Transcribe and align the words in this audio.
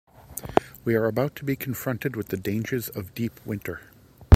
We 0.83 0.95
are 0.95 1.05
about 1.05 1.35
to 1.35 1.45
be 1.45 1.55
confronted 1.55 2.15
with 2.15 2.29
the 2.29 2.37
dangers 2.37 2.89
of 2.89 3.13
deep 3.13 3.39
winter. 3.45 3.81